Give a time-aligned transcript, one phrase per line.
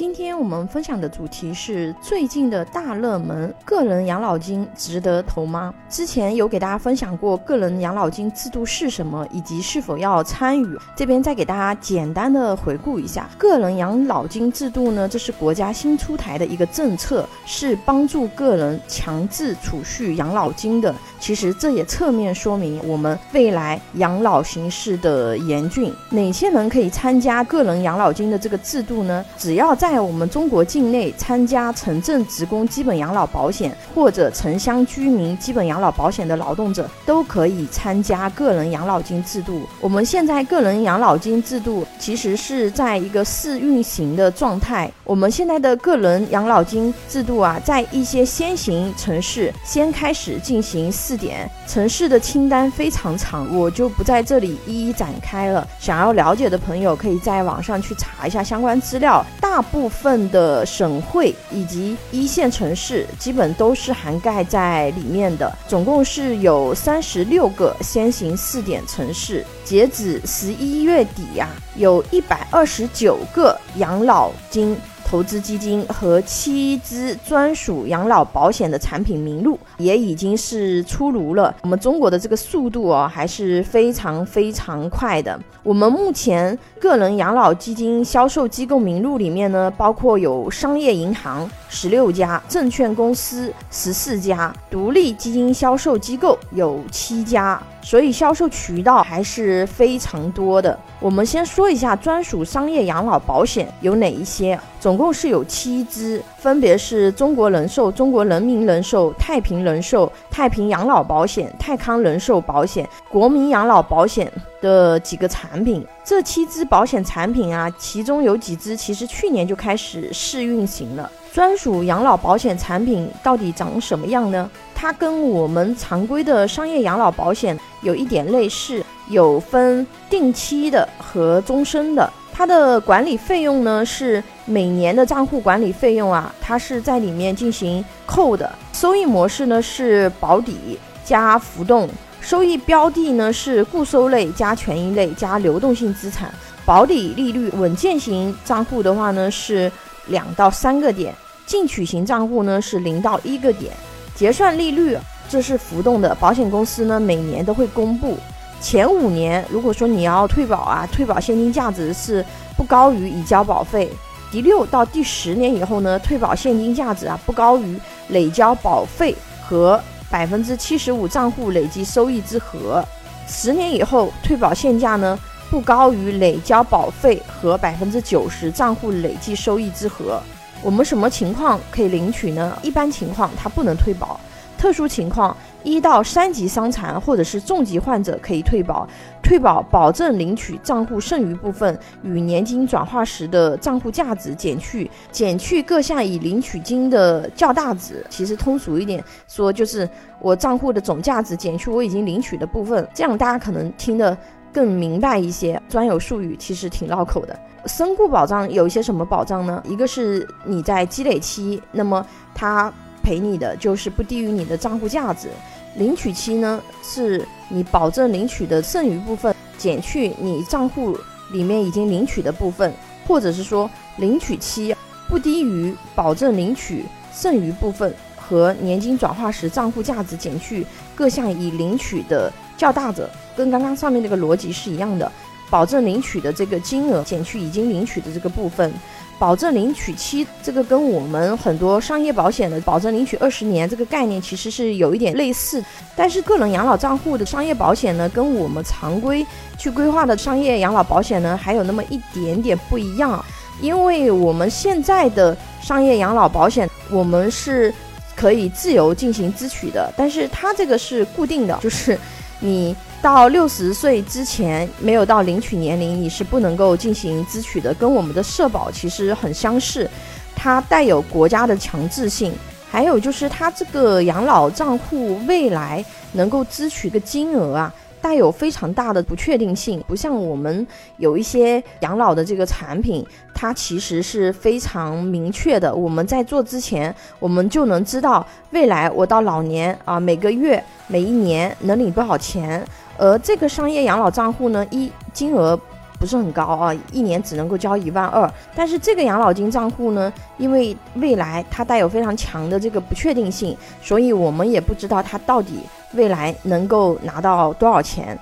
[0.00, 5.74] 今天我们分享的主题是最近的大热门个人养老金值得投吗？
[5.90, 10.78] 之前有给大家分享过个人养老金制度是什么，以及是否要参与。
[10.96, 20.94] 这边再给大家简单的回顾一下，个人养老金制度呢，这是国家新出台的一个政策，是帮助个人强制储蓄养老金的。
[21.18, 25.92] 其实这也侧面说明我们未来养老形势的严峻。
[26.08, 29.22] 哪些人可以参加个人养老金的这个制度呢？
[29.36, 39.62] 只要在在我们中国境内参加城镇职工基本养老保险或者城乡居民基本养老保险的劳动者，都可以参加个人养老金制度。
[39.80, 44.88] 我们现在个人养老金制度其实是在一个试运行的状态。
[45.02, 55.66] 我们现在的个人养老金制度啊，在一些先行城市先开始进行试点，城市的清单非常长，我就不在这里一一展开了。
[55.80, 59.26] 想要了解的朋友，可以在网上去查一下相关资料。
[59.40, 69.42] 大部部分的省会以及一线城市基本都是涵盖在里面的，总共是有三十六个先行试点城市。
[69.64, 74.76] 截止十一月底呀，有一百二十九个养老金。
[75.10, 81.52] 投资基金和七支专属养老保险的产品名录也已经是出炉了。
[81.62, 85.36] 我们中国的这个速度啊，还是非常非常快的。
[85.64, 97.62] 我们目前个人养老基金销售机构名录里面呢，包括有商业银行十六家，证券公司十四家，独立基金销售机构有七家。
[97.82, 100.78] 所以销售渠道还是非常多的。
[101.00, 115.84] 我们先说一下专属商业养老保险有哪一些，总共是有七支，分别是中国人寿、中国人民人寿、太平人寿、太平养老保险、泰康人寿保险、国民养老保险的几个产品。
[116.04, 121.10] 这七支保险产品啊，其中有几支其实去年就开始试运行了。
[121.32, 124.50] 专属养老保险产品到底长什么样呢？
[124.74, 132.10] 它跟我们常规的商业养老保险有一点类似，有分定期的和终身的。
[132.32, 138.50] 它的管理费用呢是每年的账户管理费用啊，它是在里面进行扣的。
[138.72, 141.88] 收益模式呢是保底加浮动，
[142.20, 146.32] 收益标的呢是固收类加权益类加流动性资产。
[146.64, 149.70] 保底利率稳健型账户的话呢是
[150.06, 151.14] 两到三个点，
[151.46, 153.72] 进取型账户呢是零到一个点。
[154.14, 154.96] 结算利率
[155.28, 158.18] 这是浮动的，保险公司呢每年都会公布。
[158.60, 162.24] 前五年，如果说你要退保啊，退保现金价值是
[162.56, 163.90] 不高于已交保费。
[164.30, 169.80] 第六到第十年以后呢，退保现金价值啊不高于累交保费和
[170.10, 172.84] 百分之七十五账户累计收益之和。
[173.26, 175.18] 十年以后，退保现价呢
[175.50, 180.20] 不高于累交保费和百分之九十账户累计收益之和。
[180.62, 182.56] 我们什么情况可以领取呢？
[182.62, 184.20] 一般情况它不能退保，
[184.56, 188.86] 特殊情况一到三级伤残或者是重疾患者可以退保。
[189.22, 198.04] 退保保证领取账户剩余部分与年金转化时的账户价值减去，减去各项已领取金的较大值。
[198.10, 199.88] 其实通俗一点说，就是
[200.20, 204.16] 我账户的总价值减去我已经领取的部分，这样大家可能听得
[204.52, 205.60] 更明白一些。
[205.68, 207.38] 专有术语其实挺绕口的。
[207.66, 209.62] 身故保障有一些什么保障呢？
[209.66, 212.72] 一个是你在积累期，那么他
[213.02, 215.28] 赔你的就是不低于你的账户价值；
[215.76, 220.96] 领取期呢，是你保证领取的剩余部分减去你账户
[221.32, 222.72] 里面已经领取的部分，
[223.06, 224.74] 或者是说领取期
[225.06, 235.10] 不低于保证领取剩余部分和年金转化时账户价值减去各项已领取的较大者，跟刚刚上面那个逻辑是一样的。
[235.50, 238.72] 保证领取的这个金额减去已经领取的这个部分，
[239.18, 245.60] 保证领取期这个跟我们很多商业保险的保证领取二十年这个概念其实是有一点类似，
[245.96, 249.26] 但是个人养老账户的商业保险呢，跟我们常规
[249.58, 253.24] 去规划的商业养老保险呢，还有那么一点点不一样，
[253.60, 257.74] 因为我们现在的商业养老保险，我们是
[258.14, 261.98] 可以自由进行支取的，但是它这个是固定的，就是
[262.40, 262.76] 你。
[263.02, 269.88] 到六十岁之前没有到领取年龄，你是不能够进行支取的，跟我们的社保其实很相似，
[270.36, 272.30] 它带有国家的强制性。
[272.70, 275.82] 还有就是它这个养老账户未来
[276.12, 280.66] 能够支取的金额啊，带有非常大的不确定性，不像我们
[280.98, 283.02] 有一些养老的这个产品，
[283.40, 285.74] 它其实是非常明确的。
[285.74, 292.62] 我们在做之前，我们就能知道未来我到老年啊，每个月、每一年能领多少钱。
[292.98, 295.58] 而这个商业养老账户呢，一金额
[295.98, 298.30] 不是很高啊，一年只能够交一万二。
[298.54, 305.60] 但是这个养老金账户呢，因为未来它带有非常强的这个不确定性，所以我们也不知道它到底
[305.94, 308.18] 未来能够拿到多少钱。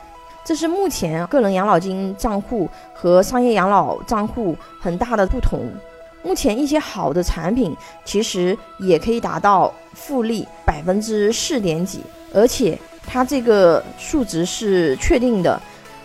[0.48, 5.70] 这是目前个人养老金账户和商业养老账户很大的不同。
[6.22, 12.00] 目前一些好的产品其实也可以达到复利百分之四点几，
[12.32, 15.60] 而且它这个数值是确定的。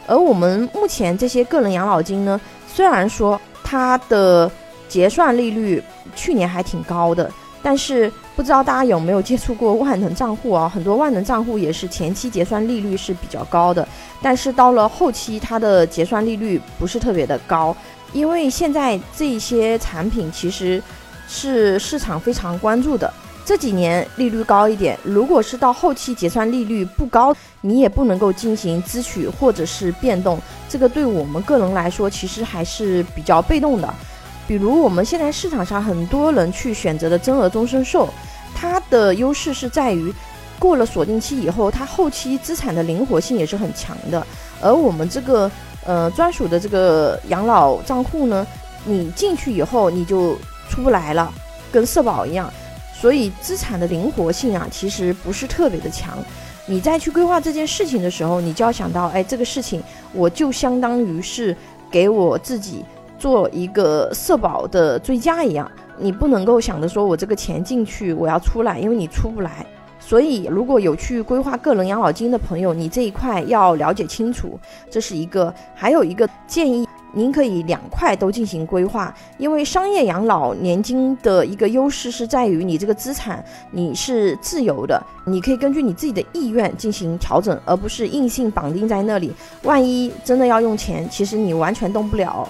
[0.08, 2.38] 而我们目前这些个人养老金呢，
[2.68, 4.52] 虽然说它的
[4.90, 5.82] 结算利率
[6.18, 7.32] 去年还挺高的，
[7.62, 10.68] 但是不知道大家有没有接触过万能账户啊？
[10.68, 13.88] 很多万能账户也是前期结算利率是比较高的，
[14.22, 17.76] 但是到了后期它的结算利率不是特别的高，
[18.12, 20.82] 因为现在这些产品其实
[21.28, 23.14] 是市场非常关注的。
[23.46, 30.40] 这几年利率高一点，如果是到后期结算利率不高，你也不能够进行支取或者是变动，
[30.70, 33.94] 这个对我们个人来说其实还是比较被动的。
[34.48, 38.10] 比如我们现在市场上很多人去选择的增额终身寿，
[38.54, 40.14] 它的优势是在于
[40.60, 44.26] 过了锁定期以后，它后期资产的灵活性也是很强的。
[44.62, 45.50] 而我们这个
[45.86, 48.46] 呃专属的这个养老账户呢，
[48.86, 50.38] 你进去以后你就
[50.70, 51.34] 出不来了，
[51.72, 52.52] 跟社保一样。
[52.94, 56.18] 所以资产的灵活性啊，其实不是特别的强。
[56.66, 61.54] 你再去规划这件事情的时候，你就要想到，哎，这个事情我就相当于是
[61.92, 62.86] 给我自己
[63.18, 65.70] 做一个社保的追加一样。
[65.98, 69.66] 你不能够想着说我这个钱进去我要出来，因为你出不来。
[70.00, 75.54] 所以如果有去规划个人养老金的朋友，你这一块要了解清楚，这是一个。
[75.74, 76.88] 还有一个建议。
[77.16, 89.32] 您可以两块都进行规划，因为商业养老年金的一个优势是在于你这个资产你是自由的，你可以根据你自己的意愿进行调整，而不是硬性绑定在那里。
[89.62, 92.50] 万一真的要用钱，其实你完全动不了。